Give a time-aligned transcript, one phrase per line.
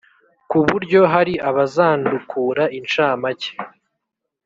[0.49, 3.51] ku buryo hari abazandukura incamake